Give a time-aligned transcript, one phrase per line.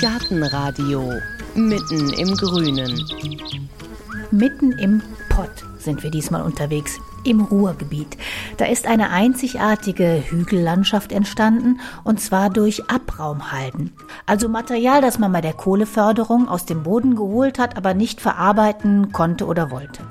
[0.00, 1.12] Gartenradio
[1.54, 3.04] mitten im Grünen.
[4.30, 8.16] Mitten im Pott sind wir diesmal unterwegs im Ruhrgebiet.
[8.56, 13.92] Da ist eine einzigartige Hügellandschaft entstanden, und zwar durch Abraumhalden.
[14.26, 19.12] Also Material, das man bei der Kohleförderung aus dem Boden geholt hat, aber nicht verarbeiten
[19.12, 20.02] konnte oder wollte.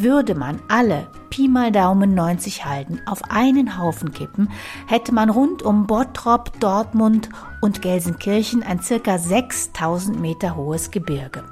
[0.00, 4.48] Würde man alle Pi mal Daumen 90 Halden auf einen Haufen kippen,
[4.86, 7.28] hätte man rund um Bottrop, Dortmund
[7.60, 11.42] und Gelsenkirchen ein circa 6000 Meter hohes Gebirge.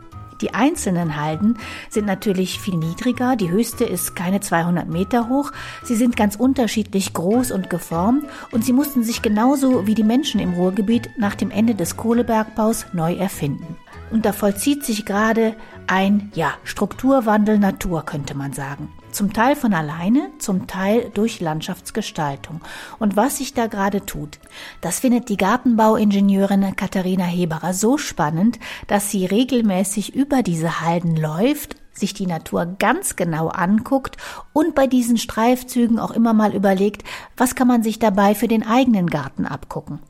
[0.40, 3.34] Die einzelnen Halden sind natürlich viel niedriger.
[3.34, 5.51] Die höchste ist keine 200 Meter hoch.
[5.82, 10.38] Sie sind ganz unterschiedlich groß und geformt und sie mussten sich genauso wie die Menschen
[10.38, 13.76] im Ruhrgebiet nach dem Ende des Kohlebergbaus neu erfinden.
[14.10, 18.92] Und da vollzieht sich gerade ein, ja, Strukturwandel Natur, könnte man sagen.
[19.10, 22.60] Zum Teil von alleine, zum Teil durch Landschaftsgestaltung.
[22.98, 24.38] Und was sich da gerade tut,
[24.80, 31.76] das findet die Gartenbauingenieurin Katharina Heberer so spannend, dass sie regelmäßig über diese Halden läuft,
[31.98, 34.16] sich die Natur ganz genau anguckt
[34.52, 37.04] und bei diesen Streifzügen auch immer mal überlegt,
[37.37, 40.01] was kann man sich dabei für den eigenen Garten abgucken.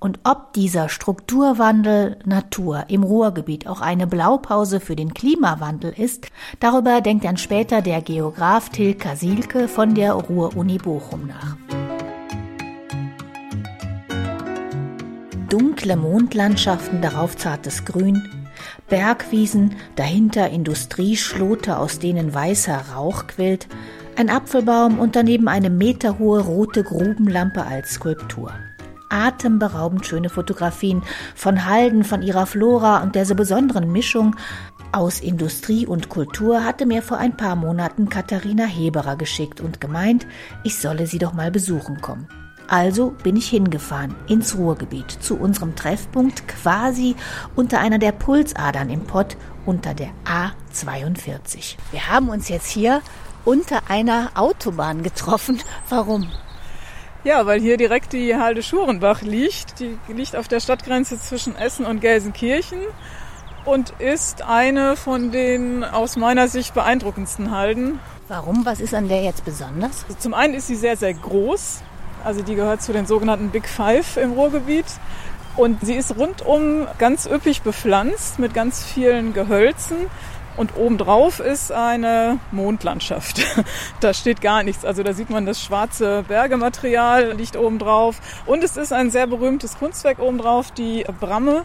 [0.00, 7.02] Und ob dieser Strukturwandel Natur im Ruhrgebiet auch eine Blaupause für den Klimawandel ist, darüber
[7.02, 11.56] denkt dann später der Geograf Till Kasilke von der Ruhr-Uni Bochum nach.
[15.50, 18.22] Dunkle Mondlandschaften, darauf zartes Grün,
[18.88, 23.68] Bergwiesen, dahinter Industrieschlote, aus denen weißer Rauch quillt,
[24.16, 28.52] ein Apfelbaum und daneben eine meterhohe rote Grubenlampe als Skulptur
[29.10, 31.02] atemberaubend schöne Fotografien
[31.34, 34.36] von Halden, von ihrer Flora und der so besonderen Mischung
[34.92, 40.26] aus Industrie und Kultur hatte mir vor ein paar Monaten Katharina Heberer geschickt und gemeint,
[40.64, 42.26] ich solle sie doch mal besuchen kommen.
[42.66, 47.16] Also bin ich hingefahren ins Ruhrgebiet zu unserem Treffpunkt quasi
[47.56, 51.76] unter einer der Pulsadern im Pott unter der A42.
[51.90, 53.02] Wir haben uns jetzt hier
[53.44, 55.60] unter einer Autobahn getroffen.
[55.88, 56.28] Warum?
[57.22, 59.78] Ja, weil hier direkt die Halde Schurenbach liegt.
[59.80, 62.80] Die liegt auf der Stadtgrenze zwischen Essen und Gelsenkirchen
[63.66, 67.98] und ist eine von den aus meiner Sicht beeindruckendsten Halden.
[68.28, 68.64] Warum?
[68.64, 70.04] Was ist an der jetzt besonders?
[70.04, 71.82] Also zum einen ist sie sehr, sehr groß.
[72.24, 74.86] Also die gehört zu den sogenannten Big Five im Ruhrgebiet.
[75.56, 79.96] Und sie ist rundum ganz üppig bepflanzt mit ganz vielen Gehölzen.
[80.56, 83.40] Und obendrauf ist eine Mondlandschaft.
[84.00, 84.84] da steht gar nichts.
[84.84, 88.20] Also da sieht man das schwarze Bergematerial liegt obendrauf.
[88.46, 91.62] Und es ist ein sehr berühmtes Kunstwerk obendrauf, die Bramme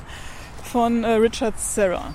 [0.64, 2.14] von äh, Richard Serra.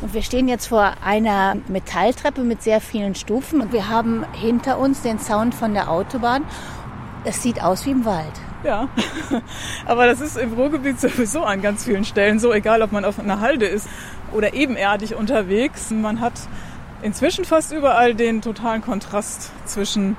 [0.00, 4.78] Und wir stehen jetzt vor einer Metalltreppe mit sehr vielen Stufen und wir haben hinter
[4.78, 6.44] uns den Sound von der Autobahn.
[7.24, 8.32] Es sieht aus wie im Wald.
[8.64, 8.88] Ja,
[9.86, 13.18] aber das ist im Ruhrgebiet sowieso an ganz vielen Stellen so, egal ob man auf
[13.18, 13.88] einer Halde ist
[14.32, 15.90] oder ebenerdig unterwegs.
[15.90, 16.34] Man hat
[17.02, 20.16] inzwischen fast überall den totalen Kontrast zwischen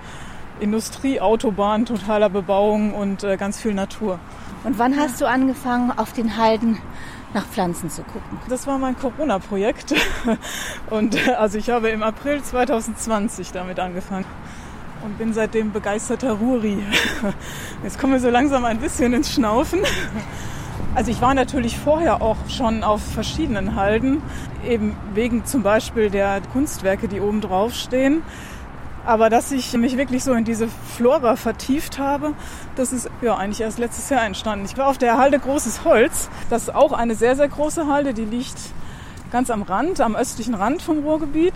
[0.59, 4.19] Industrie, Autobahn, totaler Bebauung und äh, ganz viel Natur.
[4.63, 6.78] Und wann hast du angefangen, auf den Halden
[7.34, 8.40] nach Pflanzen zu gucken?
[8.47, 9.94] Das war mein Corona-Projekt.
[10.90, 14.25] Und äh, also ich habe im April 2020 damit angefangen
[15.03, 16.78] und bin seitdem begeisterter Ruri.
[17.84, 19.81] Jetzt kommen wir so langsam ein bisschen ins Schnaufen.
[20.96, 24.22] Also ich war natürlich vorher auch schon auf verschiedenen Halden,
[24.64, 28.22] eben wegen zum Beispiel der Kunstwerke, die oben drauf stehen.
[29.03, 32.34] Aber dass ich mich wirklich so in diese Flora vertieft habe,
[32.76, 34.66] das ist ja eigentlich erst letztes Jahr entstanden.
[34.66, 36.30] Ich war auf der Halde Großes Holz.
[36.52, 38.14] Das ist auch eine sehr, sehr große Halde.
[38.14, 38.56] Die liegt
[39.32, 41.56] ganz am Rand, am östlichen Rand vom Ruhrgebiet.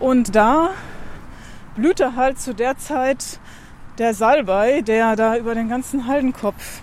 [0.00, 0.70] Und da
[1.76, 3.38] blühte halt zu der Zeit
[3.98, 6.80] der Salbei, der da über den ganzen Haldenkopf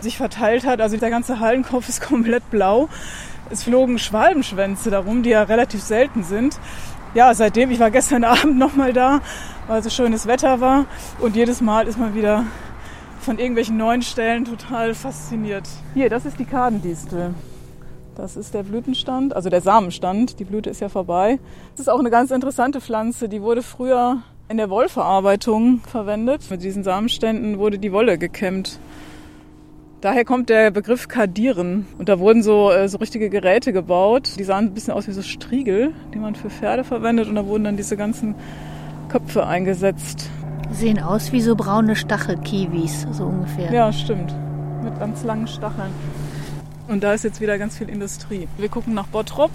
[0.00, 0.80] sich verteilt hat.
[0.80, 2.88] Also der ganze Hallenkopf ist komplett blau.
[3.50, 6.58] Es flogen Schwalbenschwänze darum, die ja relativ selten sind.
[7.14, 9.20] Ja, seitdem, ich war gestern Abend nochmal da,
[9.66, 10.84] weil so schönes Wetter war.
[11.20, 12.44] Und jedes Mal ist man wieder
[13.20, 15.68] von irgendwelchen neuen Stellen total fasziniert.
[15.94, 17.34] Hier, das ist die Kadendistel.
[18.14, 20.40] Das ist der Blütenstand, also der Samenstand.
[20.40, 21.38] Die Blüte ist ja vorbei.
[21.72, 23.28] Das ist auch eine ganz interessante Pflanze.
[23.28, 26.50] Die wurde früher in der Wollverarbeitung verwendet.
[26.50, 28.80] Mit diesen Samenständen wurde die Wolle gekämmt.
[30.00, 31.86] Daher kommt der Begriff Kardieren.
[31.98, 34.34] Und da wurden so, äh, so richtige Geräte gebaut.
[34.38, 37.28] Die sahen ein bisschen aus wie so Striegel, die man für Pferde verwendet.
[37.28, 38.36] Und da wurden dann diese ganzen
[39.08, 40.30] Köpfe eingesetzt.
[40.70, 43.72] Sehen aus wie so braune Stachelkiwis, so ungefähr.
[43.72, 44.32] Ja, stimmt.
[44.84, 45.90] Mit ganz langen Stacheln.
[46.86, 48.46] Und da ist jetzt wieder ganz viel Industrie.
[48.56, 49.50] Wir gucken nach Bottrop.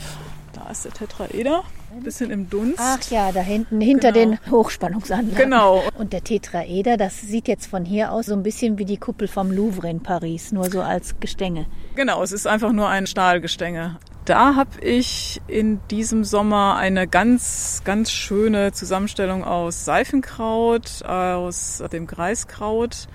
[0.64, 2.80] Da ist der Tetraeder, ein bisschen im Dunst.
[2.80, 4.38] Ach ja, da hinten, hinter Genau.
[4.38, 5.36] den Hochspannungsanlagen.
[5.36, 5.84] Genau.
[5.98, 9.28] Und der Tetraeder, das sieht jetzt von hier aus so ein bisschen wie die Kuppel
[9.28, 11.66] vom Louvre in Paris, nur so als Gestänge.
[11.96, 13.98] Genau, es ist einfach nur ein Stahlgestänge.
[14.26, 22.08] Da habe ich in diesem Sommer eine ganz, ganz schöne Zusammenstellung aus Seifenkraut, aus dem
[22.08, 23.08] Greiskraut,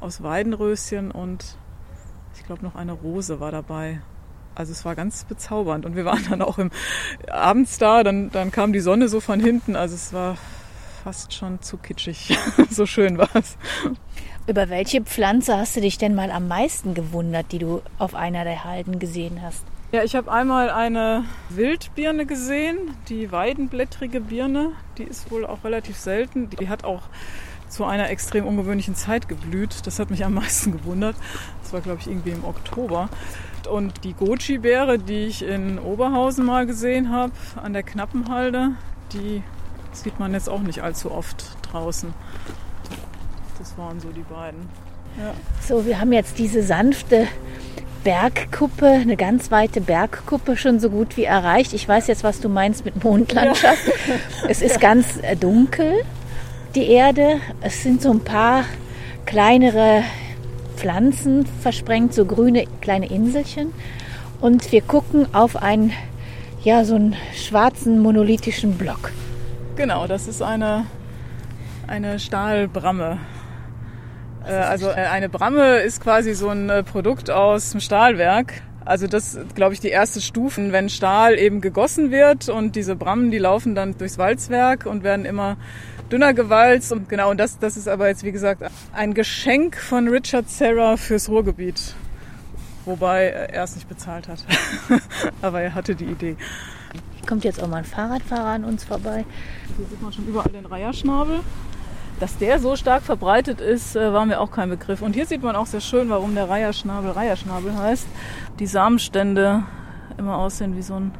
[0.00, 1.56] aus Weidenröschen und
[2.36, 4.02] ich glaube noch eine Rose war dabei.
[4.54, 6.70] Also es war ganz bezaubernd und wir waren dann auch im
[7.30, 10.36] abends da, dann, dann kam die Sonne so von hinten, also es war
[11.02, 12.36] fast schon zu kitschig.
[12.70, 13.56] so schön war es.
[14.46, 18.44] Über welche Pflanze hast du dich denn mal am meisten gewundert, die du auf einer
[18.44, 19.64] der Halden gesehen hast?
[19.92, 22.78] Ja, ich habe einmal eine Wildbirne gesehen,
[23.08, 24.72] die weidenblättrige Birne.
[24.96, 26.48] Die ist wohl auch relativ selten.
[26.48, 27.02] Die hat auch
[27.72, 29.86] zu einer extrem ungewöhnlichen Zeit geblüht.
[29.86, 31.16] Das hat mich am meisten gewundert.
[31.62, 33.08] Das war, glaube ich, irgendwie im Oktober.
[33.70, 38.72] Und die Goji-Beere, die ich in Oberhausen mal gesehen habe, an der Knappenhalde,
[39.12, 39.42] die
[39.92, 42.12] sieht man jetzt auch nicht allzu oft draußen.
[43.58, 44.68] Das waren so die beiden.
[45.18, 45.32] Ja.
[45.60, 47.26] So, wir haben jetzt diese sanfte
[48.04, 51.72] Bergkuppe, eine ganz weite Bergkuppe schon so gut wie erreicht.
[51.72, 53.82] Ich weiß jetzt, was du meinst mit Mondlandschaft.
[54.48, 56.02] Es ist ganz äh, dunkel,
[56.74, 57.40] die Erde.
[57.60, 58.64] Es sind so ein paar
[59.26, 60.02] kleinere
[60.76, 63.72] Pflanzen versprengt, so grüne kleine Inselchen.
[64.40, 65.92] Und wir gucken auf einen,
[66.62, 69.12] ja, so einen schwarzen monolithischen Block.
[69.76, 70.86] Genau, das ist eine,
[71.86, 73.18] eine Stahlbramme.
[74.46, 78.62] Äh, Also äh, eine Bramme ist quasi so ein äh, Produkt aus dem Stahlwerk.
[78.84, 83.30] Also das glaube ich, die erste Stufe, wenn Stahl eben gegossen wird und diese Brammen,
[83.30, 85.56] die laufen dann durchs Walzwerk und werden immer
[86.12, 86.92] dünner gewalzt.
[86.92, 88.62] Und genau, und das, das ist aber jetzt, wie gesagt,
[88.92, 91.94] ein Geschenk von Richard Serra fürs Ruhrgebiet.
[92.84, 94.44] Wobei er es nicht bezahlt hat.
[95.42, 96.36] aber er hatte die Idee.
[97.16, 99.24] Hier kommt jetzt auch mal ein Fahrradfahrer an uns vorbei.
[99.76, 101.40] Hier sieht man schon überall den Reiherschnabel.
[102.20, 105.02] Dass der so stark verbreitet ist, äh, war mir auch kein Begriff.
[105.02, 108.06] Und hier sieht man auch sehr schön, warum der Reiherschnabel Reiherschnabel heißt.
[108.58, 109.64] Die Samenstände
[110.18, 111.12] immer aussehen wie so ein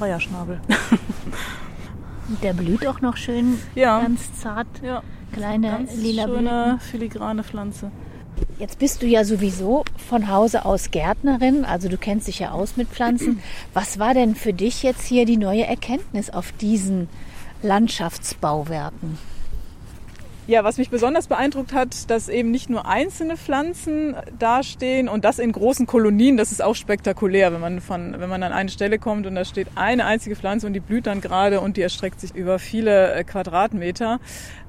[0.00, 0.60] Reiherschnabel.
[2.42, 4.00] Der blüht auch noch schön, Ja.
[4.00, 6.46] ganz zart, Ja, kleine ganz lila Blüten.
[6.46, 7.90] schöne filigrane Pflanze.
[8.58, 12.76] Jetzt bist du ja sowieso von Hause aus Gärtnerin, also du kennst dich ja aus
[12.76, 13.40] mit Pflanzen.
[13.74, 17.08] Was war denn für dich jetzt hier die neue Erkenntnis auf diesen
[17.62, 19.18] Landschaftsbauwerken?
[20.50, 25.38] Ja, was mich besonders beeindruckt hat, dass eben nicht nur einzelne Pflanzen dastehen und das
[25.38, 28.98] in großen Kolonien, das ist auch spektakulär, wenn man von, wenn man an eine Stelle
[28.98, 32.20] kommt und da steht eine einzige Pflanze und die blüht dann gerade und die erstreckt
[32.20, 34.18] sich über viele äh, Quadratmeter.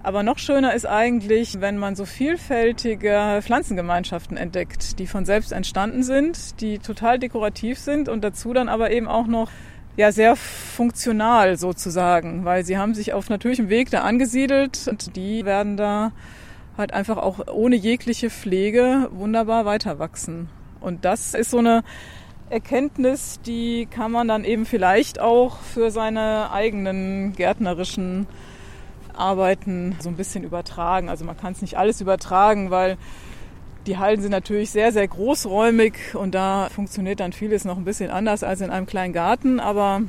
[0.04, 6.04] Aber noch schöner ist eigentlich, wenn man so vielfältige Pflanzengemeinschaften entdeckt, die von selbst entstanden
[6.04, 9.50] sind, die total dekorativ sind und dazu dann aber eben auch noch
[9.98, 15.46] ja sehr funktional sozusagen, weil sie haben sich auf natürlichem Weg da angesiedelt und die
[15.46, 16.12] werden da
[16.78, 20.50] halt einfach auch ohne jegliche Pflege wunderbar weiter wachsen.
[20.80, 21.84] Und das ist so eine
[22.50, 28.28] Erkenntnis, die kann man dann eben vielleicht auch für seine eigenen gärtnerischen
[29.16, 31.10] Arbeiten so ein bisschen übertragen.
[31.10, 32.98] Also man kann es nicht alles übertragen, weil
[33.88, 38.12] die Hallen sind natürlich sehr, sehr großräumig und da funktioniert dann vieles noch ein bisschen
[38.12, 40.02] anders als in einem kleinen Garten, aber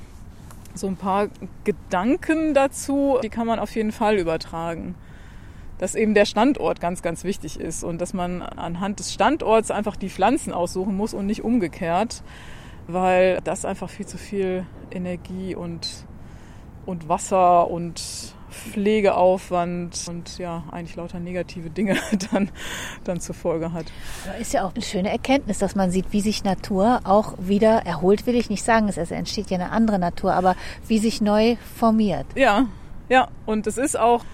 [0.74, 1.28] so ein paar
[1.64, 4.94] Gedanken dazu, die kann man auf jeden Fall übertragen.
[5.78, 9.96] Dass eben der Standort ganz, ganz wichtig ist und dass man anhand des Standorts einfach
[9.96, 12.22] die Pflanzen aussuchen muss und nicht umgekehrt,
[12.86, 15.88] weil das einfach viel zu viel Energie und,
[16.86, 21.96] und Wasser und Pflegeaufwand und ja, eigentlich lauter negative Dinge
[22.32, 22.50] dann,
[23.04, 23.86] dann zur Folge hat.
[24.40, 28.26] Ist ja auch eine schöne Erkenntnis, dass man sieht, wie sich Natur auch wieder erholt,
[28.26, 30.56] will ich nicht sagen, es entsteht ja eine andere Natur, aber
[30.86, 32.26] wie sich neu formiert.
[32.34, 32.66] Ja,
[33.08, 34.24] ja, und es ist auch,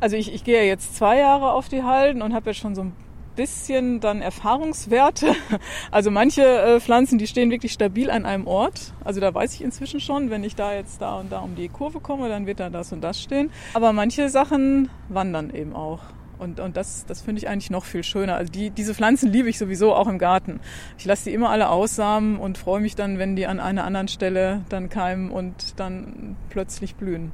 [0.00, 2.74] also ich, ich gehe ja jetzt zwei Jahre auf die Halden und habe jetzt schon
[2.74, 2.92] so ein
[3.34, 5.34] bisschen dann Erfahrungswerte.
[5.90, 8.92] Also manche äh, Pflanzen, die stehen wirklich stabil an einem Ort.
[9.04, 11.68] Also da weiß ich inzwischen schon, wenn ich da jetzt da und da um die
[11.68, 13.50] Kurve komme, dann wird da das und das stehen.
[13.74, 16.00] Aber manche Sachen wandern eben auch.
[16.42, 18.34] Und, und das, das finde ich eigentlich noch viel schöner.
[18.34, 20.58] Also die, diese Pflanzen liebe ich sowieso auch im Garten.
[20.98, 24.08] Ich lasse die immer alle aussamen und freue mich dann, wenn die an einer anderen
[24.08, 27.30] Stelle dann keimen und dann plötzlich blühen.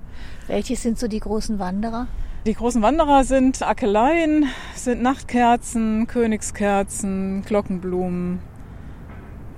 [0.46, 2.06] Welches sind so die großen Wanderer?
[2.46, 8.40] Die großen Wanderer sind Akeleien, sind Nachtkerzen, Königskerzen, Glockenblumen.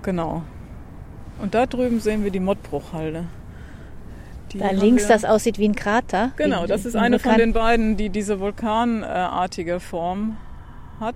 [0.03, 0.43] Genau.
[1.41, 3.25] Und da drüben sehen wir die Mottbruchhalde.
[4.53, 6.33] Die Da links, das aussieht wie ein Krater.
[6.37, 10.37] Genau, das ist eine von den beiden, die diese vulkanartige Form
[10.99, 11.15] hat.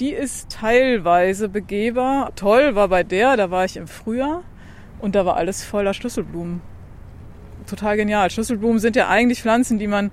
[0.00, 2.32] Die ist teilweise begehbar.
[2.34, 4.42] Toll war bei der, da war ich im Frühjahr
[4.98, 6.60] Und da war alles voller Schlüsselblumen.
[7.66, 8.30] Total genial.
[8.30, 10.10] Schlüsselblumen sind ja eigentlich Pflanzen, die man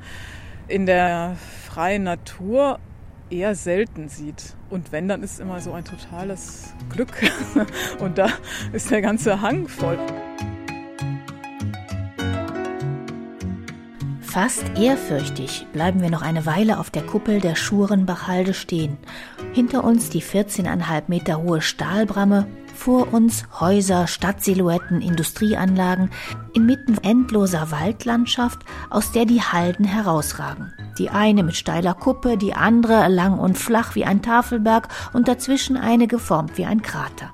[0.70, 1.36] in der
[1.68, 2.80] freien Natur
[3.30, 4.56] eher selten sieht.
[4.70, 7.12] Und wenn, dann ist immer so ein totales Glück.
[8.00, 8.30] Und da
[8.72, 9.98] ist der ganze Hang voll.
[14.22, 18.98] Fast ehrfürchtig bleiben wir noch eine Weile auf der Kuppel der Schurenbachhalde stehen.
[19.54, 26.12] Hinter uns die 14,5 Meter hohe Stahlbramme, vor uns Häuser, Stadtsilhouetten, Industrieanlagen,
[26.54, 30.74] inmitten endloser Waldlandschaft, aus der die Halden herausragen.
[30.98, 35.78] Die eine mit steiler Kuppe, die andere lang und flach wie ein Tafelberg und dazwischen
[35.78, 37.32] eine geformt wie ein Krater.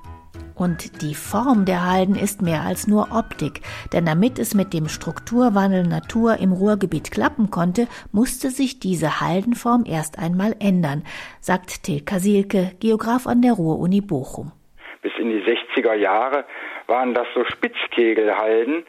[0.56, 3.60] Und die Form der Halden ist mehr als nur Optik,
[3.92, 9.84] denn damit es mit dem Strukturwandel Natur im Ruhrgebiet klappen konnte, musste sich diese Haldenform
[9.86, 11.04] erst einmal ändern,
[11.42, 14.54] sagt Till Kasilke, Geograf an der Ruhr-Uni Bochum.
[15.02, 16.46] Bis in die 60er Jahre
[16.88, 18.86] waren das so Spitzkegelhalden,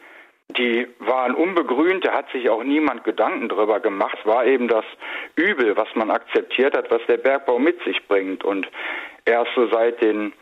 [0.50, 4.18] die waren unbegrünt, da hat sich auch niemand Gedanken drüber gemacht.
[4.24, 4.84] War eben das
[5.34, 8.44] Übel, was man akzeptiert hat, was der Bergbau mit sich bringt.
[8.44, 8.68] Und
[9.24, 10.32] erst so seit den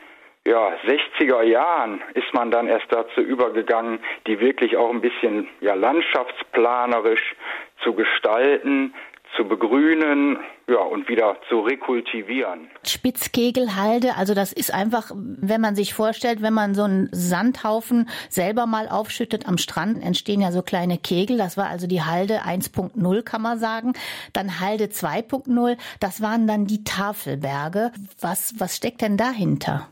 [0.46, 5.74] ja, 60er Jahren ist man dann erst dazu übergegangen, die wirklich auch ein bisschen ja,
[5.74, 7.34] landschaftsplanerisch
[7.82, 8.94] zu gestalten,
[9.36, 12.70] zu begrünen ja, und wieder zu rekultivieren.
[12.86, 18.66] Spitzkegelhalde, also das ist einfach, wenn man sich vorstellt, wenn man so einen Sandhaufen selber
[18.66, 21.36] mal aufschüttet am Strand, entstehen ja so kleine Kegel.
[21.36, 23.94] Das war also die Halde 1.0, kann man sagen.
[24.32, 27.92] Dann Halde 2.0, das waren dann die Tafelberge.
[28.20, 29.88] Was, was steckt denn dahinter?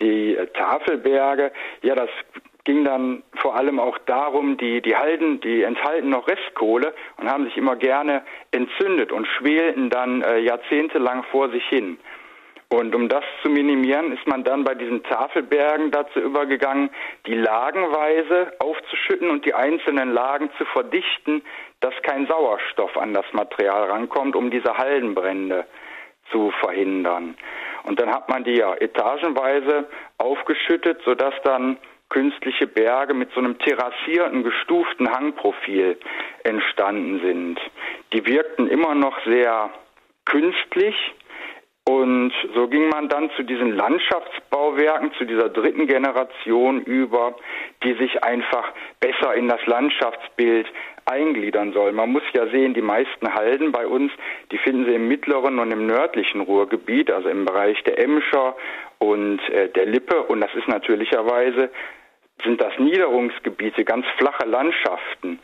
[0.00, 1.52] Die Tafelberge,
[1.82, 2.08] ja, das
[2.64, 7.44] ging dann vor allem auch darum, die, die Halden, die enthalten noch Restkohle und haben
[7.44, 11.98] sich immer gerne entzündet und schwelten dann äh, jahrzehntelang vor sich hin.
[12.72, 16.90] Und um das zu minimieren, ist man dann bei diesen Tafelbergen dazu übergegangen,
[17.26, 21.42] die lagenweise aufzuschütten und die einzelnen Lagen zu verdichten,
[21.80, 25.66] dass kein Sauerstoff an das Material rankommt, um diese Haldenbrände
[26.30, 27.36] zu verhindern.
[27.84, 33.58] Und dann hat man die ja etagenweise aufgeschüttet, sodass dann künstliche Berge mit so einem
[33.58, 35.98] terrassierten, gestuften Hangprofil
[36.44, 37.60] entstanden sind.
[38.12, 39.70] Die wirkten immer noch sehr
[40.24, 40.94] künstlich,
[41.90, 47.34] und so ging man dann zu diesen Landschaftsbauwerken, zu dieser dritten Generation über,
[47.82, 50.66] die sich einfach besser in das Landschaftsbild
[51.04, 51.90] eingliedern soll.
[51.92, 54.12] Man muss ja sehen, die meisten Halden bei uns,
[54.52, 58.56] die finden Sie im mittleren und im nördlichen Ruhrgebiet, also im Bereich der Emscher
[58.98, 60.22] und äh, der Lippe.
[60.22, 61.70] Und das ist natürlicherweise
[62.44, 65.40] sind das Niederungsgebiete, ganz flache Landschaften,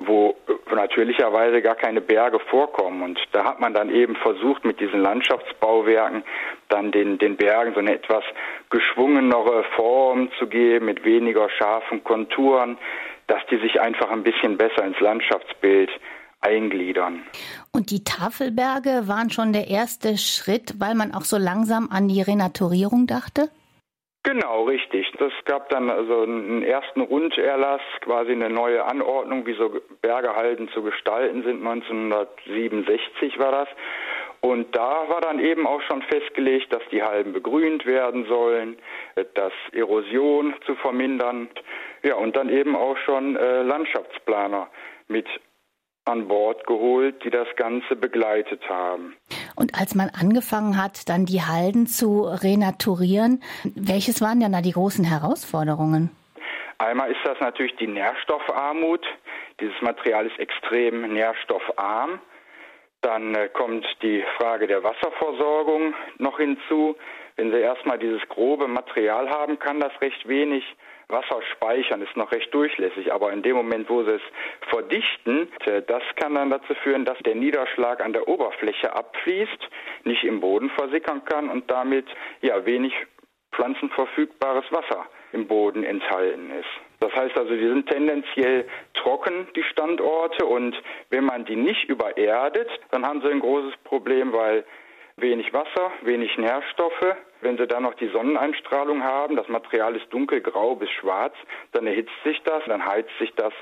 [0.00, 0.34] wo
[0.74, 3.02] natürlicherweise gar keine Berge vorkommen.
[3.02, 6.24] Und da hat man dann eben versucht, mit diesen Landschaftsbauwerken
[6.68, 8.24] dann den, den Bergen so eine etwas
[8.70, 12.78] geschwungenere Form zu geben, mit weniger scharfen Konturen,
[13.26, 15.90] dass die sich einfach ein bisschen besser ins Landschaftsbild
[16.40, 17.22] eingliedern.
[17.70, 22.22] Und die Tafelberge waren schon der erste Schritt, weil man auch so langsam an die
[22.22, 23.50] Renaturierung dachte?
[24.22, 25.10] Genau, richtig.
[25.18, 30.82] Das gab dann also einen ersten Runderlass, quasi eine neue Anordnung, wie so Bergehalden zu
[30.82, 31.66] gestalten sind.
[31.66, 33.68] 1967 war das.
[34.42, 38.78] Und da war dann eben auch schon festgelegt, dass die Halden begrünt werden sollen,
[39.34, 41.48] dass Erosion zu vermindern.
[42.02, 44.68] Ja, und dann eben auch schon äh, Landschaftsplaner
[45.08, 45.26] mit
[46.04, 49.16] an Bord geholt, die das Ganze begleitet haben.
[49.60, 53.42] Und als man angefangen hat, dann die Halden zu renaturieren,
[53.76, 56.08] welches waren denn da die großen Herausforderungen?
[56.78, 59.04] Einmal ist das natürlich die Nährstoffarmut.
[59.60, 62.20] Dieses Material ist extrem nährstoffarm.
[63.02, 66.96] Dann äh, kommt die Frage der Wasserversorgung noch hinzu.
[67.36, 70.64] Wenn Sie erstmal dieses grobe Material haben, kann das recht wenig
[71.12, 73.12] Wasser speichern, ist noch recht durchlässig.
[73.12, 74.22] Aber in dem Moment, wo Sie es
[74.68, 75.48] verdichten,
[75.86, 79.68] das kann dann dazu führen, dass der Niederschlag an der Oberfläche abfließt,
[80.04, 82.06] nicht im Boden versickern kann und damit
[82.40, 82.92] ja wenig
[83.52, 86.68] pflanzenverfügbares Wasser im Boden enthalten ist.
[87.00, 92.68] Das heißt also, die sind tendenziell trocken, die Standorte, und wenn man die nicht übererdet,
[92.90, 94.64] dann haben sie ein großes Problem, weil
[95.20, 97.16] wenig Wasser, wenig Nährstoffe.
[97.40, 101.34] Wenn Sie dann noch die Sonneneinstrahlung haben, das Material ist dunkelgrau bis schwarz,
[101.72, 103.52] dann erhitzt sich das, dann heizt sich das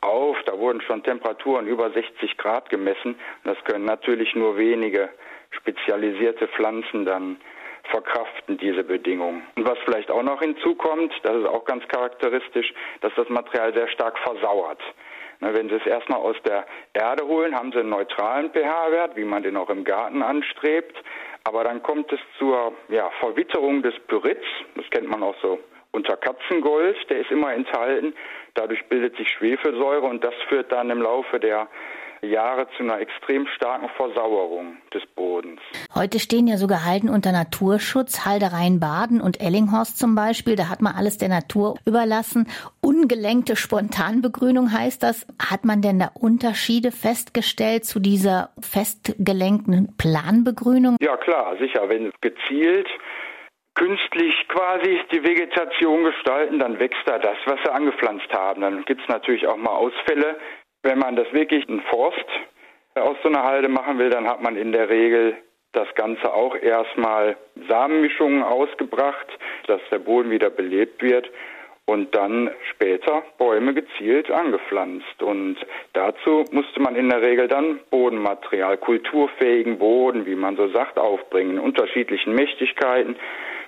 [0.00, 0.36] auf.
[0.44, 3.18] Da wurden schon Temperaturen über 60 Grad gemessen.
[3.44, 5.08] Das können natürlich nur wenige
[5.50, 7.36] spezialisierte Pflanzen dann
[7.90, 9.42] verkraften diese Bedingungen.
[9.56, 13.88] Und was vielleicht auch noch hinzukommt, das ist auch ganz charakteristisch, dass das Material sehr
[13.88, 14.80] stark versauert.
[15.40, 19.42] Wenn Sie es erstmal aus der Erde holen, haben Sie einen neutralen pH-Wert, wie man
[19.42, 20.96] den auch im Garten anstrebt.
[21.44, 24.44] Aber dann kommt es zur ja, Verwitterung des Pyrits.
[24.74, 25.58] Das kennt man auch so
[25.92, 28.14] unter Katzengold, der ist immer enthalten.
[28.54, 31.68] Dadurch bildet sich Schwefelsäure und das führt dann im Laufe der
[32.22, 35.60] Jahre zu einer extrem starken Versauerung des Bodens.
[35.94, 40.56] Heute stehen ja sogar Halden unter Naturschutz, Haldereien Baden und Ellinghorst zum Beispiel.
[40.56, 42.48] Da hat man alles der Natur überlassen.
[42.80, 45.26] Ungelenkte Spontanbegrünung heißt das.
[45.38, 50.96] Hat man denn da Unterschiede festgestellt zu dieser festgelenkten Planbegrünung?
[51.00, 51.88] Ja klar, sicher.
[51.88, 52.88] Wenn gezielt
[53.74, 58.60] künstlich quasi die Vegetation gestalten, dann wächst da das, was sie angepflanzt haben.
[58.60, 60.36] Dann gibt es natürlich auch mal Ausfälle,
[60.88, 62.24] wenn man das wirklich ein Forst
[62.94, 65.36] aus so einer Halde machen will, dann hat man in der Regel
[65.72, 67.36] das Ganze auch erstmal
[67.68, 69.26] Samenmischungen ausgebracht,
[69.66, 71.30] dass der Boden wieder belebt wird
[71.84, 75.22] und dann später Bäume gezielt angepflanzt.
[75.22, 75.56] Und
[75.92, 81.52] dazu musste man in der Regel dann Bodenmaterial, kulturfähigen Boden, wie man so sagt, aufbringen,
[81.52, 83.16] in unterschiedlichen Mächtigkeiten.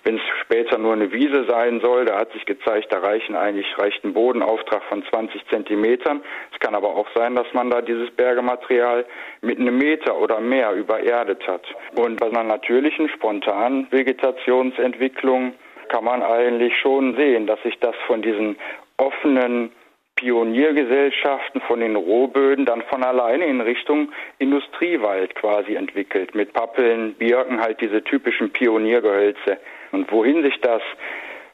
[0.05, 3.67] Wenn es später nur eine Wiese sein soll, da hat sich gezeigt, da reichen eigentlich
[3.79, 6.23] reicht ein Bodenauftrag von 20 Zentimetern.
[6.53, 9.05] Es kann aber auch sein, dass man da dieses Bergematerial
[9.43, 11.67] mit einem Meter oder mehr übererdet hat.
[11.97, 15.55] Und bei einer natürlichen, spontanen Vegetationsentwicklung
[15.89, 18.57] kann man eigentlich schon sehen, dass sich das von diesen
[18.97, 19.73] offenen
[20.21, 26.35] Pioniergesellschaften von den Rohböden dann von alleine in Richtung Industriewald quasi entwickelt.
[26.35, 29.57] Mit Pappeln, Birken, halt diese typischen Pioniergehölze.
[29.93, 30.83] Und wohin sich das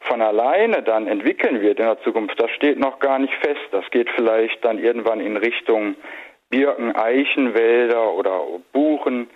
[0.01, 3.69] von alleine dann entwickeln wird in der Zukunft, das steht noch gar nicht fest.
[3.71, 5.95] Das geht vielleicht dann irgendwann in Richtung
[6.51, 8.41] Birken, Eichenwälder oder
[8.73, 9.31] Buchen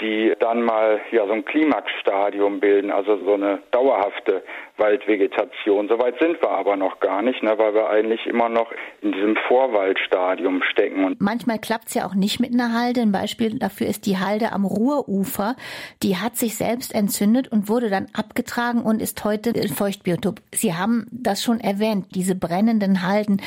[0.00, 4.42] die dann mal ja so ein Klimaxstadium bilden, also so eine dauerhafte
[4.76, 5.88] Waldvegetation.
[5.88, 9.36] Soweit sind wir aber noch gar nicht, ne, weil wir eigentlich immer noch in diesem
[9.48, 11.04] Vorwaldstadium stecken.
[11.04, 13.00] Und Manchmal klappt es ja auch nicht mit einer Halde.
[13.00, 15.56] Ein Beispiel dafür ist die Halde am Ruhrufer.
[16.02, 20.40] Die hat sich selbst entzündet und wurde dann abgetragen und ist heute ein Feuchtbiotop.
[20.52, 23.40] Sie haben das schon erwähnt, diese brennenden Halden.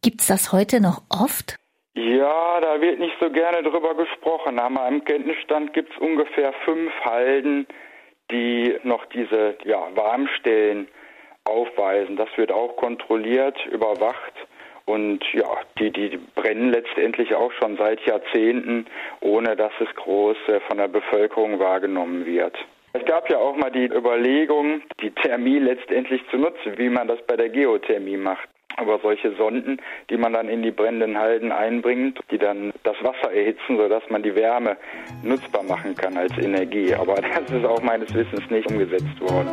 [0.00, 1.56] Gibt es das heute noch oft?
[1.94, 4.54] Ja, da wird nicht so gerne drüber gesprochen.
[4.54, 7.66] Nach meinem Kenntnisstand gibt es ungefähr fünf Halden,
[8.30, 10.88] die noch diese ja, Warmstellen
[11.44, 12.16] aufweisen.
[12.16, 14.32] Das wird auch kontrolliert, überwacht.
[14.86, 18.86] Und ja, die, die brennen letztendlich auch schon seit Jahrzehnten,
[19.20, 22.56] ohne dass es groß äh, von der Bevölkerung wahrgenommen wird.
[22.94, 27.22] Es gab ja auch mal die Überlegung, die Thermie letztendlich zu nutzen, wie man das
[27.26, 28.48] bei der Geothermie macht.
[28.76, 29.78] Aber solche Sonden,
[30.10, 34.22] die man dann in die brennenden Halden einbringt, die dann das Wasser erhitzen, sodass man
[34.22, 34.76] die Wärme
[35.22, 36.94] nutzbar machen kann als Energie.
[36.94, 39.50] Aber das ist auch meines Wissens nicht umgesetzt worden.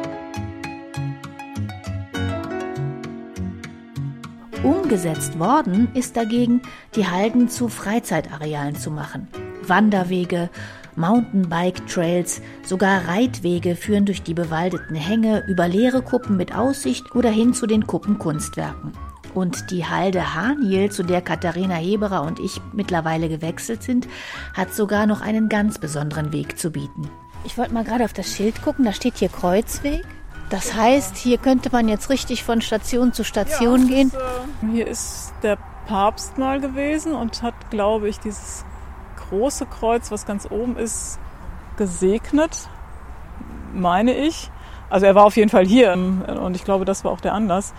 [4.63, 6.61] Umgesetzt worden ist dagegen,
[6.95, 9.27] die Halden zu Freizeitarealen zu machen.
[9.61, 10.49] Wanderwege,
[10.97, 17.53] Mountainbike-Trails, sogar Reitwege führen durch die bewaldeten Hänge über leere Kuppen mit Aussicht oder hin
[17.53, 18.91] zu den Kuppenkunstwerken.
[19.33, 24.07] Und die Halde Haniel, zu der Katharina Heberer und ich mittlerweile gewechselt sind,
[24.53, 27.09] hat sogar noch einen ganz besonderen Weg zu bieten.
[27.43, 30.03] Ich wollte mal gerade auf das Schild gucken, da steht hier Kreuzweg.
[30.49, 34.07] Das heißt, hier könnte man jetzt richtig von Station zu Station ja, gehen.
[34.07, 38.65] Ist, äh, hier ist der Papst mal gewesen und hat, glaube ich, dieses
[39.29, 41.19] große Kreuz, was ganz oben ist,
[41.77, 42.67] gesegnet,
[43.73, 44.49] meine ich.
[44.89, 47.73] Also er war auf jeden Fall hier und ich glaube, das war auch der Anlass.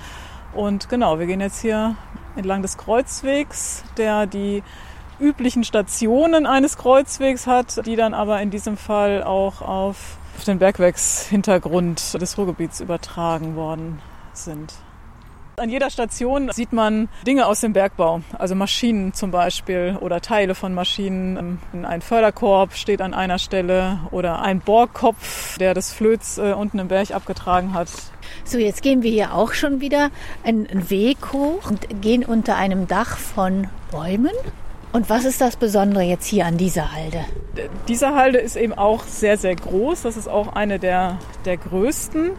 [0.53, 1.97] Und genau, wir gehen jetzt hier
[2.37, 4.63] entlang des Kreuzwegs, der die
[5.21, 12.21] üblichen Stationen eines Kreuzwegs hat, die dann aber in diesem Fall auch auf den Bergwerkshintergrund
[12.21, 14.01] des Ruhrgebiets übertragen worden
[14.33, 14.73] sind.
[15.61, 20.55] An jeder Station sieht man Dinge aus dem Bergbau, also Maschinen zum Beispiel oder Teile
[20.55, 21.59] von Maschinen.
[21.83, 26.89] Ein Förderkorb steht an einer Stelle oder ein Bohrkopf, der das Flöz äh, unten im
[26.89, 27.89] Berg abgetragen hat.
[28.45, 30.11] So, jetzt gehen wir hier auch schon wieder
[30.45, 34.33] einen Weg hoch und gehen unter einem Dach von Bäumen.
[34.95, 37.27] Und was ist das Besondere jetzt hier an dieser Halde?
[37.87, 40.03] Diese Halde ist eben auch sehr, sehr groß.
[40.03, 42.31] Das ist auch eine der, der größten.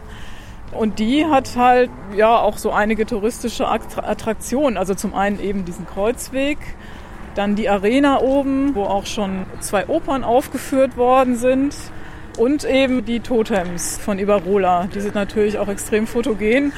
[0.72, 4.76] Und die hat halt ja auch so einige touristische Attraktionen.
[4.76, 6.58] Also zum einen eben diesen Kreuzweg,
[7.34, 11.74] dann die Arena oben, wo auch schon zwei Opern aufgeführt worden sind.
[12.38, 14.88] Und eben die Totems von Ibarola.
[14.94, 16.72] Die sind natürlich auch extrem fotogen.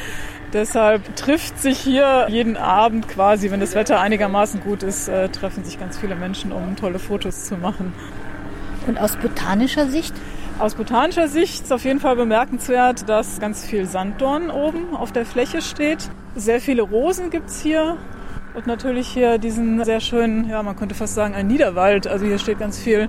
[0.52, 5.64] Deshalb trifft sich hier jeden Abend quasi, wenn das Wetter einigermaßen gut ist, äh, treffen
[5.64, 7.92] sich ganz viele Menschen, um tolle Fotos zu machen.
[8.86, 10.14] Und aus botanischer Sicht?
[10.60, 15.26] Aus botanischer Sicht ist auf jeden Fall bemerkenswert, dass ganz viel Sanddorn oben auf der
[15.26, 16.08] Fläche steht.
[16.36, 17.96] Sehr viele Rosen gibt es hier.
[18.54, 22.06] Und natürlich hier diesen sehr schönen, ja, man könnte fast sagen, ein Niederwald.
[22.06, 23.08] Also hier steht ganz viel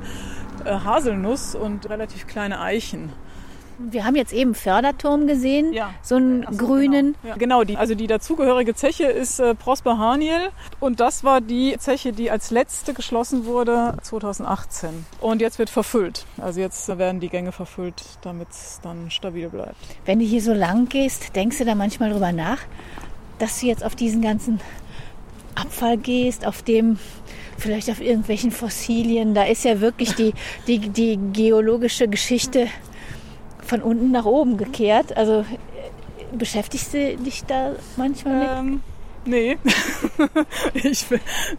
[0.66, 3.14] äh, Haselnuss und relativ kleine Eichen.
[3.78, 5.94] Wir haben jetzt eben Förderturm gesehen, ja.
[6.02, 7.16] so einen so, grünen.
[7.22, 7.36] Genau, ja.
[7.36, 12.12] genau die, also die dazugehörige Zeche ist äh, Prosper Haniel und das war die Zeche,
[12.12, 16.26] die als letzte geschlossen wurde 2018 und jetzt wird verfüllt.
[16.42, 19.76] Also jetzt werden die Gänge verfüllt, damit es dann stabil bleibt.
[20.06, 22.60] Wenn du hier so lang gehst, denkst du da manchmal drüber nach,
[23.40, 24.60] dass du jetzt auf diesen ganzen
[25.56, 26.98] Abfall gehst, auf dem
[27.58, 29.34] vielleicht auf irgendwelchen Fossilien.
[29.34, 30.34] Da ist ja wirklich die,
[30.68, 32.68] die, die geologische Geschichte
[33.66, 35.16] von unten nach oben gekehrt.
[35.18, 35.46] Also
[36.32, 38.50] beschäftigst du dich da manchmal mit?
[38.50, 38.82] Ähm,
[39.26, 39.58] nee.
[40.74, 41.06] ich,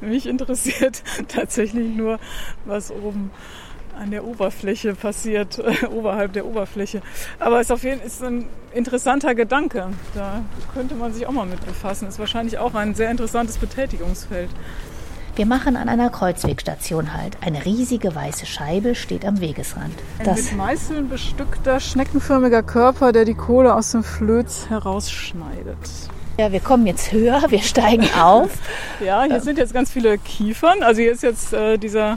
[0.01, 2.19] mich interessiert tatsächlich nur,
[2.64, 3.31] was oben
[3.99, 7.03] an der Oberfläche passiert, oberhalb der Oberfläche.
[7.38, 9.88] Aber es ist auf jeden Fall ein interessanter Gedanke.
[10.14, 12.09] Da könnte man sich auch mal mit befassen.
[12.09, 14.51] Ist wahrscheinlich auch ein sehr interessantes Betätigungsfeld.
[15.37, 17.37] Wir machen an einer Kreuzwegstation halt.
[17.42, 19.92] Eine riesige weiße Scheibe steht am Wegesrand.
[20.18, 25.77] Ein mit Meißeln bestückter, schneckenförmiger Körper, der die Kohle aus dem Flöz herausschneidet.
[26.38, 28.49] Ja, wir kommen jetzt höher, wir steigen auf.
[29.05, 30.83] ja, hier sind jetzt ganz viele Kiefern.
[30.83, 32.16] Also hier ist jetzt äh, dieser,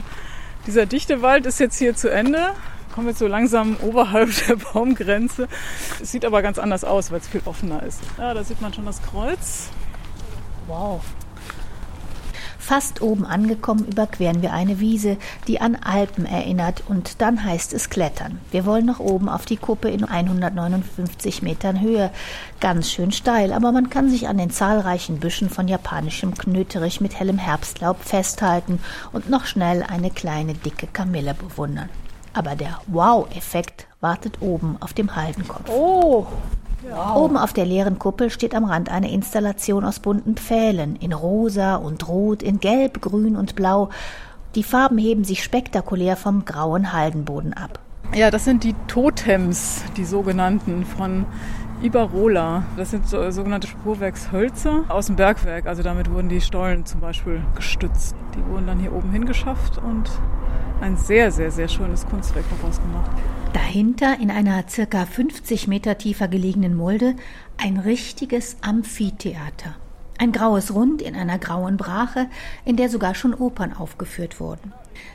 [0.66, 2.52] dieser dichte Wald ist jetzt hier zu Ende.
[2.94, 5.46] Kommen jetzt so langsam oberhalb der Baumgrenze.
[6.00, 8.00] Es sieht aber ganz anders aus, weil es viel offener ist.
[8.16, 9.68] Ja, da sieht man schon das Kreuz.
[10.66, 11.02] Wow.
[12.70, 15.16] Fast oben angekommen überqueren wir eine Wiese,
[15.48, 18.38] die an Alpen erinnert und dann heißt es klettern.
[18.52, 22.12] Wir wollen nach oben auf die Kuppe in 159 Metern Höhe.
[22.60, 27.18] Ganz schön steil, aber man kann sich an den zahlreichen Büschen von japanischem Knöterich mit
[27.18, 28.78] hellem Herbstlaub festhalten
[29.10, 31.88] und noch schnell eine kleine dicke Kamille bewundern.
[32.34, 35.68] Aber der Wow-Effekt wartet oben auf dem Haldenkopf.
[35.68, 36.28] Oh,
[36.88, 37.16] Wow.
[37.16, 41.76] Oben auf der leeren Kuppel steht am Rand eine Installation aus bunten Pfählen, in rosa
[41.76, 43.90] und rot, in gelb, grün und blau.
[44.54, 47.80] Die Farben heben sich spektakulär vom grauen Haldenboden ab.
[48.14, 51.26] Ja, das sind die Totems, die sogenannten von
[51.82, 52.64] Ibarola.
[52.76, 55.66] Das sind so, sogenannte Spurwerkshölzer aus dem Bergwerk.
[55.66, 58.14] Also damit wurden die Stollen zum Beispiel gestützt.
[58.34, 60.10] Die wurden dann hier oben hingeschafft und
[60.80, 63.10] ein sehr, sehr, sehr schönes Kunstwerk daraus gemacht.
[63.52, 67.14] Dahinter in einer circa 50 Meter tiefer gelegenen Mulde
[67.56, 69.76] ein richtiges Amphitheater.
[70.18, 72.26] Ein graues Rund in einer grauen Brache,
[72.66, 74.74] in der sogar schon Opern aufgeführt wurden.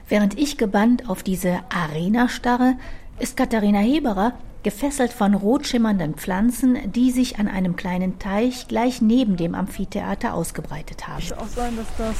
[0.10, 2.74] Während ich gebannt auf diese Arena starre,
[3.20, 4.34] ist Katharina Heberer
[4.66, 10.34] gefesselt von rot schimmernden Pflanzen, die sich an einem kleinen Teich gleich neben dem Amphitheater
[10.34, 11.24] ausgebreitet haben.
[11.24, 12.16] Kann auch sein, dass das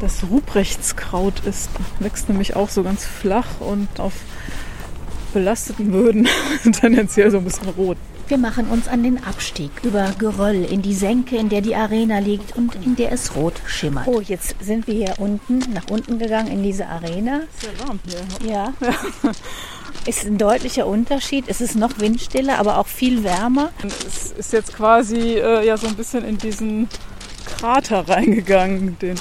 [0.00, 1.68] das Ruprechtskraut ist.
[1.98, 4.12] Wächst nämlich auch so ganz flach und auf
[5.34, 6.28] belasteten Böden
[6.72, 7.96] tendenziell so ein bisschen rot.
[8.28, 12.20] Wir machen uns an den Abstieg über Geröll in die Senke, in der die Arena
[12.20, 14.06] liegt und in der es rot schimmert.
[14.06, 17.40] Oh, jetzt sind wir hier unten, nach unten gegangen in diese Arena.
[17.58, 18.48] Sehr warm hier.
[18.48, 18.72] Ja.
[20.06, 21.44] Ist ein deutlicher Unterschied.
[21.46, 23.70] Es ist noch windstiller, aber auch viel wärmer.
[24.06, 26.88] Es ist jetzt quasi äh, ja so ein bisschen in diesen
[27.46, 29.16] Krater reingegangen, den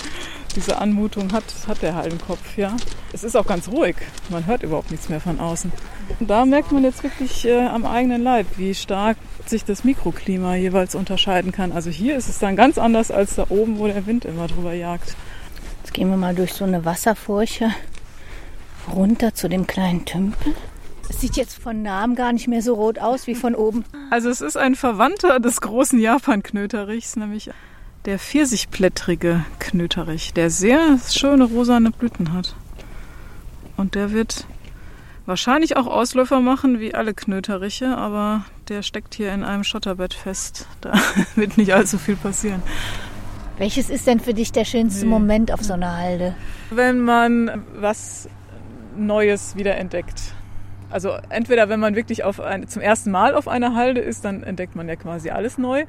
[0.55, 2.75] diese Anmutung hat, hat der Hallenkopf, ja.
[3.13, 3.95] Es ist auch ganz ruhig.
[4.29, 5.71] Man hört überhaupt nichts mehr von außen.
[6.19, 10.55] Und da merkt man jetzt wirklich äh, am eigenen Leib, wie stark sich das Mikroklima
[10.55, 11.71] jeweils unterscheiden kann.
[11.71, 14.73] Also hier ist es dann ganz anders als da oben, wo der Wind immer drüber
[14.73, 15.15] jagt.
[15.83, 17.71] Jetzt gehen wir mal durch so eine Wasserfurche
[18.93, 20.53] runter zu dem kleinen Tümpel.
[21.09, 23.83] Es sieht jetzt von Namen gar nicht mehr so rot aus wie von oben.
[24.09, 27.49] Also es ist ein Verwandter des großen Japan-Knöterichs, nämlich
[28.05, 32.55] der pfirsichblättrige Knöterich, der sehr schöne rosane Blüten hat.
[33.77, 34.45] Und der wird
[35.25, 40.67] wahrscheinlich auch Ausläufer machen wie alle Knöteriche, aber der steckt hier in einem Schotterbett fest.
[40.81, 40.93] Da
[41.35, 42.63] wird nicht allzu viel passieren.
[43.57, 45.05] Welches ist denn für dich der schönste.
[45.05, 46.35] Moment auf so einer Halde?
[46.71, 48.27] Wenn man was
[49.05, 50.33] Neues wiederentdeckt.
[50.91, 54.43] Also entweder wenn man wirklich auf ein, zum ersten Mal auf einer Halde ist, dann
[54.43, 55.85] entdeckt man ja quasi alles neu.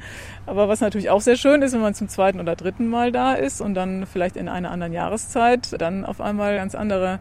[0.46, 3.34] Aber was natürlich auch sehr schön ist, wenn man zum zweiten oder dritten Mal da
[3.34, 7.18] ist und dann vielleicht in einer anderen Jahreszeit dann auf einmal ganz andere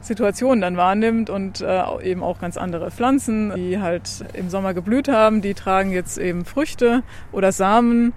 [0.00, 5.08] Situationen dann wahrnimmt und äh, eben auch ganz andere Pflanzen, die halt im Sommer geblüht
[5.08, 8.12] haben, die tragen jetzt eben Früchte oder Samen.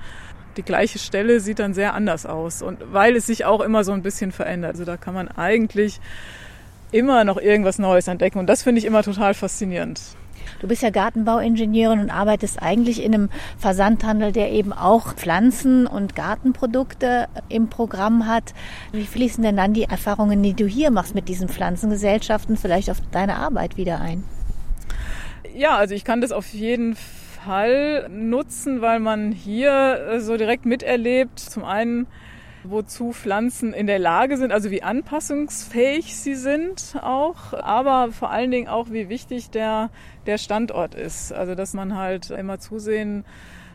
[0.58, 3.94] Die gleiche Stelle sieht dann sehr anders aus und weil es sich auch immer so
[3.94, 4.72] ein bisschen verändert.
[4.72, 6.02] Also da kann man eigentlich
[6.92, 8.40] immer noch irgendwas Neues entdecken.
[8.40, 10.02] Und das finde ich immer total faszinierend.
[10.60, 16.16] Du bist ja Gartenbauingenieurin und arbeitest eigentlich in einem Versandhandel, der eben auch Pflanzen und
[16.16, 18.54] Gartenprodukte im Programm hat.
[18.92, 22.98] Wie fließen denn dann die Erfahrungen, die du hier machst mit diesen Pflanzengesellschaften, vielleicht auf
[23.12, 24.24] deine Arbeit wieder ein?
[25.56, 31.40] Ja, also ich kann das auf jeden Fall nutzen, weil man hier so direkt miterlebt.
[31.40, 32.08] Zum einen
[32.70, 38.52] wozu Pflanzen in der Lage sind, also wie anpassungsfähig sie sind auch, aber vor allen
[38.52, 39.90] Dingen auch, wie wichtig der,
[40.26, 41.32] der Standort ist.
[41.34, 43.26] Also dass man halt immer zusehen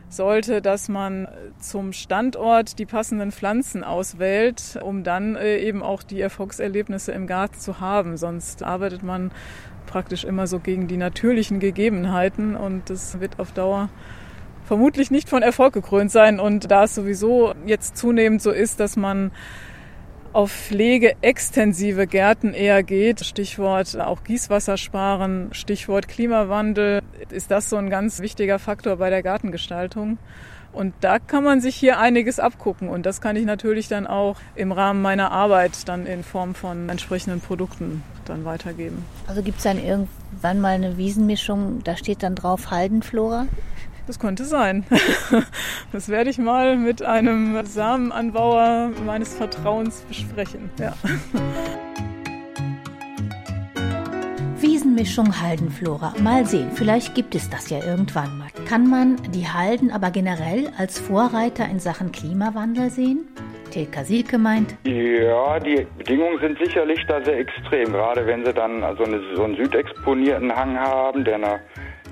[0.09, 1.27] sollte, dass man
[1.59, 7.59] zum Standort die passenden Pflanzen auswählt, um dann äh, eben auch die Erfolgserlebnisse im Garten
[7.59, 8.17] zu haben.
[8.17, 9.31] Sonst arbeitet man
[9.87, 13.89] praktisch immer so gegen die natürlichen Gegebenheiten und das wird auf Dauer
[14.65, 16.39] vermutlich nicht von Erfolg gekrönt sein.
[16.39, 19.31] Und da es sowieso jetzt zunehmend so ist, dass man
[20.33, 27.91] auf pflegeextensive Gärten eher geht, Stichwort auch Gießwasser sparen, Stichwort Klimawandel, ist das so ein
[27.91, 30.17] ganz wichtiger Faktor bei der Gartengestaltung.
[30.73, 32.89] Und da kann man sich hier einiges abgucken.
[32.89, 36.89] Und das kann ich natürlich dann auch im Rahmen meiner Arbeit dann in Form von
[36.89, 39.05] entsprechenden Produkten dann weitergeben.
[39.27, 43.45] Also gibt es dann irgendwann mal eine Wiesenmischung, da steht dann drauf Haldenflora?
[44.07, 44.85] Das könnte sein.
[45.91, 50.71] Das werde ich mal mit einem Samenanbauer meines Vertrauens besprechen.
[50.79, 50.93] Ja.
[54.57, 56.13] Wiesenmischung Haldenflora.
[56.23, 58.47] Mal sehen, vielleicht gibt es das ja irgendwann mal.
[58.67, 63.27] Kann man die Halden aber generell als Vorreiter in Sachen Klimawandel sehen?
[63.69, 64.75] Tilka Silke meint.
[64.85, 69.43] Ja, die Bedingungen sind sicherlich da sehr extrem, gerade wenn sie dann also eine, so
[69.43, 71.59] einen südexponierten Hang haben, der eine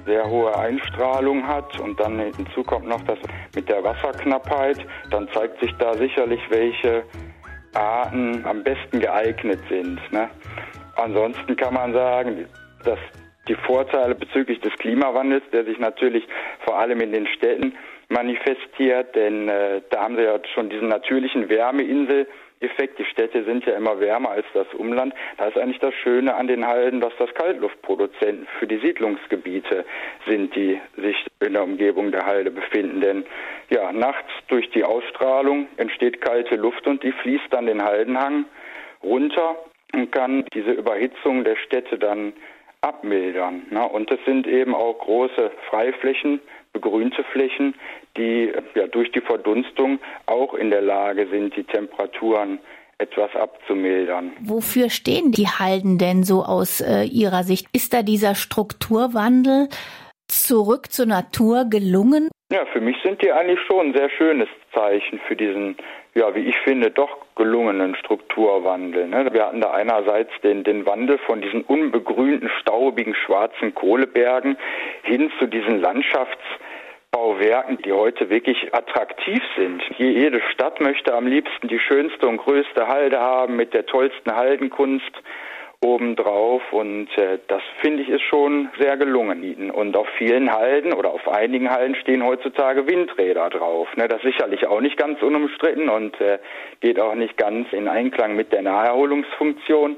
[0.06, 3.20] sehr hohe Einstrahlung hat und dann hinzu kommt noch das
[3.56, 4.78] mit der Wasserknappheit,
[5.10, 7.04] dann zeigt sich da sicherlich, welche
[7.74, 10.00] Arten am besten geeignet sind.
[10.12, 10.30] Ne?
[10.96, 12.46] Ansonsten kann man sagen,
[12.84, 13.00] dass
[13.48, 16.28] die Vorteile bezüglich des Klimawandels, der sich natürlich
[16.66, 17.74] vor allem in den Städten
[18.10, 22.28] manifestiert, denn äh, da haben sie ja schon diesen natürlichen Wärmeinsel
[22.62, 23.00] Effekt.
[23.00, 25.14] Die Städte sind ja immer wärmer als das Umland.
[25.38, 29.86] Da ist eigentlich das Schöne an den Halden, dass das Kaltluftproduzenten für die Siedlungsgebiete
[30.28, 33.02] sind, die sich in der Umgebung der Halde befinden.
[33.02, 33.26] Denn
[33.70, 38.46] ja, nachts durch die Ausstrahlung entsteht kalte Luft und die fließt dann den Haldenhang
[39.04, 39.56] runter
[39.94, 42.34] und kann diese Überhitzung der Städte dann
[42.82, 43.64] abmildern.
[43.70, 43.88] Ne?
[43.88, 46.42] Und es sind eben auch große Freiflächen,
[46.74, 47.76] begrünte Flächen,
[48.18, 52.60] die ja, durch die Verdunstung auch in der Lage sind, die Temperaturen
[52.98, 54.34] etwas abzumildern.
[54.42, 57.68] Wofür stehen die Halden denn so aus äh, Ihrer Sicht?
[57.74, 59.70] Ist da dieser Strukturwandel
[60.32, 62.30] zurück zur Natur gelungen?
[62.52, 65.78] Ja, für mich sind die eigentlich schon ein sehr schönes Zeichen für diesen,
[66.16, 69.08] ja, wie ich finde, doch gelungenen Strukturwandel.
[69.08, 69.30] Ne?
[69.32, 74.58] Wir hatten da einerseits den, den Wandel von diesen unbegrünten, staubigen, schwarzen Kohlebergen
[75.04, 79.82] hin zu diesen Landschaftsbauwerken, die heute wirklich attraktiv sind.
[79.98, 85.14] Jede Stadt möchte am liebsten die schönste und größte Halde haben mit der tollsten Haldenkunst
[85.84, 89.72] obendrauf und äh, das finde ich ist schon sehr gelungen.
[89.72, 93.88] Und auf vielen Halden oder auf einigen Halden stehen heutzutage Windräder drauf.
[93.96, 96.38] Ne, das ist sicherlich auch nicht ganz unumstritten und äh,
[96.82, 99.98] geht auch nicht ganz in Einklang mit der Naherholungsfunktion.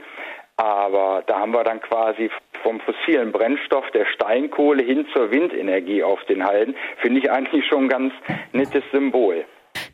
[0.55, 2.29] Aber da haben wir dann quasi
[2.61, 7.85] vom fossilen Brennstoff der Steinkohle hin zur Windenergie auf den Halden, finde ich eigentlich schon
[7.85, 8.13] ein ganz
[8.53, 9.45] nettes Symbol.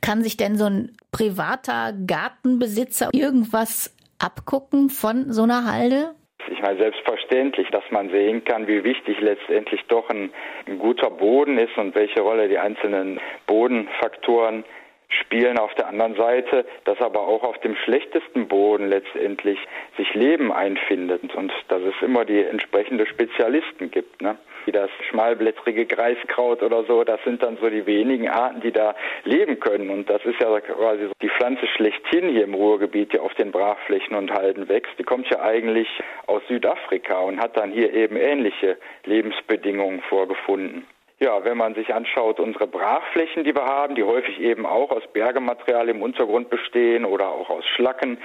[0.01, 6.15] Kann sich denn so ein privater Gartenbesitzer irgendwas abgucken von so einer Halde?
[6.51, 10.31] Ich meine, selbstverständlich, dass man sehen kann, wie wichtig letztendlich doch ein,
[10.67, 14.63] ein guter Boden ist und welche Rolle die einzelnen Bodenfaktoren
[15.09, 19.57] spielen auf der anderen Seite, dass aber auch auf dem schlechtesten Boden letztendlich
[19.97, 24.21] sich Leben einfindet und dass es immer die entsprechende Spezialisten gibt.
[24.21, 24.37] Ne?
[24.69, 28.93] Wie das schmalblättrige Greiskraut oder so, das sind dann so die wenigen Arten, die da
[29.23, 29.89] leben können.
[29.89, 33.49] Und das ist ja quasi so die Pflanze schlechthin hier im Ruhrgebiet, die auf den
[33.51, 34.91] Brachflächen und Halden wächst.
[34.99, 35.87] Die kommt ja eigentlich
[36.27, 40.85] aus Südafrika und hat dann hier eben ähnliche Lebensbedingungen vorgefunden.
[41.21, 45.03] Ja, wenn man sich anschaut, unsere Brachflächen, die wir haben, die häufig eben auch aus
[45.11, 48.19] Bergematerial im Untergrund bestehen oder auch aus Schlacken,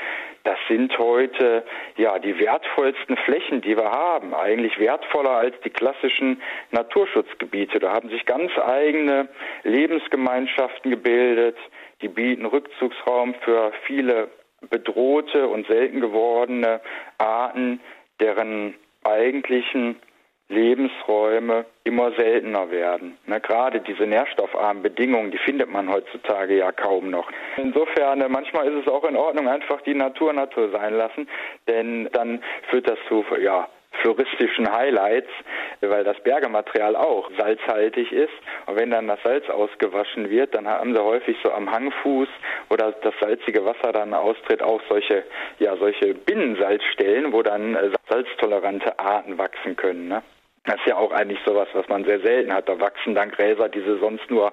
[0.45, 1.65] das sind heute
[1.97, 4.33] ja die wertvollsten Flächen, die wir haben.
[4.33, 7.81] Eigentlich wertvoller als die klassischen Naturschutzgebiete.
[7.81, 9.29] Da haben sich ganz eigene
[9.65, 11.57] Lebensgemeinschaften gebildet.
[12.01, 14.29] Die bieten Rückzugsraum für viele
[14.71, 16.81] bedrohte und selten gewordene
[17.19, 17.81] Arten,
[18.21, 19.97] deren eigentlichen
[20.55, 23.19] Lebensräume immer seltener werden.
[23.27, 27.31] Ne, gerade diese nährstoffarmen Bedingungen, die findet man heutzutage ja kaum noch.
[27.57, 31.29] Insofern, äh, manchmal ist es auch in Ordnung, einfach die Natur Natur sein lassen,
[31.69, 33.69] denn dann führt das zu ja,
[34.01, 35.31] floristischen Highlights,
[35.81, 38.33] weil das Bergematerial auch salzhaltig ist.
[38.67, 42.29] Und wenn dann das Salz ausgewaschen wird, dann haben sie häufig so am Hangfuß,
[42.77, 45.23] das, das salzige Wasser dann austritt, auch solche,
[45.59, 50.09] ja, solche Binnensalzstellen, wo dann äh, salztolerante Arten wachsen können.
[50.09, 50.23] Ne?
[50.65, 52.69] Das ist ja auch eigentlich sowas, was man sehr selten hat.
[52.69, 54.53] Da wachsen dann Gräser, die sie sonst nur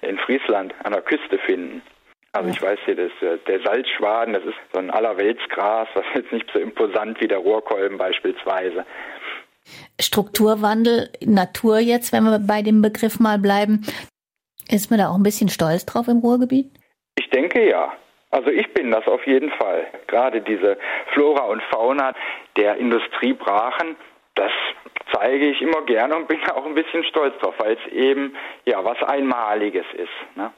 [0.00, 1.82] in Friesland an der Küste finden.
[2.32, 6.32] Also ich weiß hier, das, äh, der Salzschwaden, das ist so ein Allerweltsgras, was jetzt
[6.32, 8.86] nicht so imposant wie der Rohrkolben beispielsweise.
[10.00, 13.86] Strukturwandel, Natur jetzt, wenn wir bei dem Begriff mal bleiben,
[14.70, 16.70] ist man da auch ein bisschen stolz drauf im Ruhrgebiet?
[17.16, 17.92] Ich denke ja.
[18.30, 19.86] Also ich bin das auf jeden Fall.
[20.06, 20.78] Gerade diese
[21.12, 22.14] Flora und Fauna
[22.56, 23.94] der Industriebrachen,
[24.34, 24.50] das
[25.12, 28.84] zeige ich immer gerne und bin auch ein bisschen stolz drauf, weil es eben ja
[28.84, 30.36] was Einmaliges ist.
[30.36, 30.50] Ne?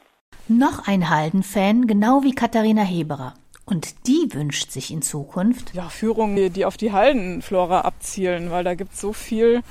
[0.48, 3.34] Noch ein Halden-Fan, genau wie Katharina Heberer.
[3.66, 8.74] Und die wünscht sich in Zukunft ja Führungen, die auf die Haldenflora abzielen, weil da
[8.74, 9.62] gibt es so viel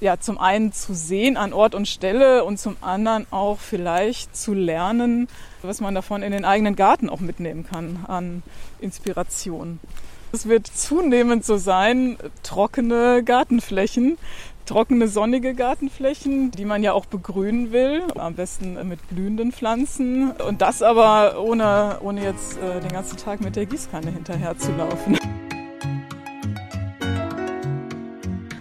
[0.00, 4.54] ja zum einen zu sehen an Ort und Stelle und zum anderen auch vielleicht zu
[4.54, 5.28] lernen,
[5.62, 8.42] was man davon in den eigenen Garten auch mitnehmen kann an
[8.80, 9.78] Inspiration.
[10.32, 14.16] Es wird zunehmend so sein, trockene Gartenflächen,
[14.64, 20.62] trockene sonnige Gartenflächen, die man ja auch begrünen will, am besten mit blühenden Pflanzen und
[20.62, 25.18] das aber ohne, ohne jetzt äh, den ganzen Tag mit der Gießkanne hinterher zu laufen.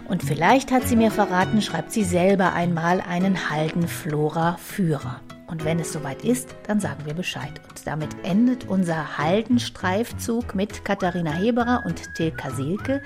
[0.07, 5.21] Und vielleicht hat sie mir verraten, schreibt sie selber einmal einen Haldenflora-Führer.
[5.49, 7.59] Und wenn es soweit ist, dann sagen wir Bescheid.
[7.67, 13.01] Und damit endet unser Haldenstreifzug mit Katharina Heberer und Till Kasilke.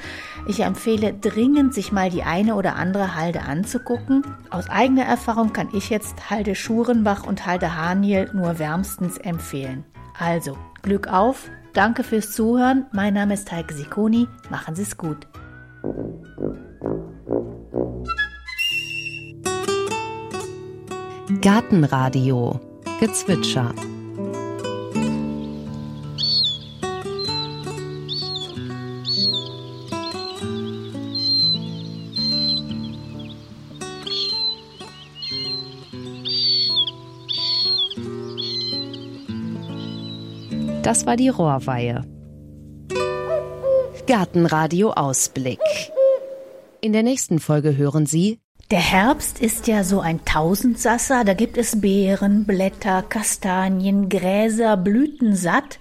[0.47, 4.23] Ich empfehle dringend, sich mal die eine oder andere Halde anzugucken.
[4.49, 9.85] Aus eigener Erfahrung kann ich jetzt Halde Schurenbach und Halde Haniel nur wärmstens empfehlen.
[10.19, 12.85] Also, Glück auf, danke fürs Zuhören.
[12.91, 14.27] Mein Name ist Heike Sikoni.
[14.49, 15.27] Machen Sie es gut.
[21.43, 22.57] Gartenradio
[23.01, 23.75] Gezwitscher
[40.81, 42.05] Das war die Rohrweihe.
[44.07, 45.59] Gartenradio Ausblick.
[46.79, 48.39] In der nächsten Folge hören Sie
[48.73, 55.35] der Herbst ist ja so ein Tausendsasser, da gibt es Beeren, Blätter, Kastanien, Gräser, Blüten
[55.35, 55.77] satt.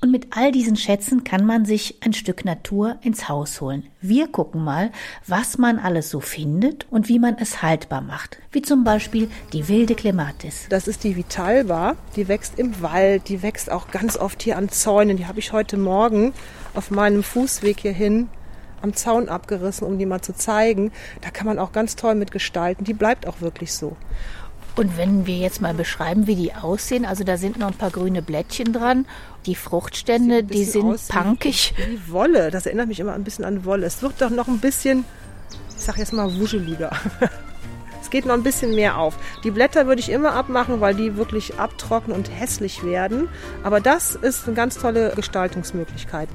[0.00, 3.88] Und mit all diesen Schätzen kann man sich ein Stück Natur ins Haus holen.
[4.00, 4.92] Wir gucken mal,
[5.26, 8.38] was man alles so findet und wie man es haltbar macht.
[8.52, 10.66] Wie zum Beispiel die wilde Clematis.
[10.68, 11.96] Das ist die Vitalba.
[12.14, 13.28] Die wächst im Wald.
[13.28, 15.16] Die wächst auch ganz oft hier an Zäunen.
[15.16, 16.32] Die habe ich heute Morgen
[16.74, 18.28] auf meinem Fußweg hierhin
[18.82, 20.92] am Zaun abgerissen, um die mal zu zeigen.
[21.20, 22.84] Da kann man auch ganz toll mit gestalten.
[22.84, 23.96] Die bleibt auch wirklich so.
[24.78, 27.90] Und wenn wir jetzt mal beschreiben, wie die aussehen, also da sind noch ein paar
[27.90, 29.06] grüne Blättchen dran.
[29.44, 31.74] Die Fruchtstände, die sind punkig.
[31.76, 33.86] Wie, Wolle, das erinnert mich immer ein bisschen an Wolle.
[33.86, 35.04] Es wird doch noch ein bisschen,
[35.76, 36.92] ich sag jetzt mal, wuscheliger.
[38.00, 39.16] es geht noch ein bisschen mehr auf.
[39.42, 43.28] Die Blätter würde ich immer abmachen, weil die wirklich abtrocknen und hässlich werden.
[43.64, 46.28] Aber das ist eine ganz tolle Gestaltungsmöglichkeit.